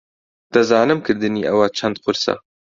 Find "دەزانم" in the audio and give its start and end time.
0.53-0.99